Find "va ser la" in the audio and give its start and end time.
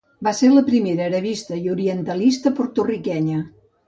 0.27-0.61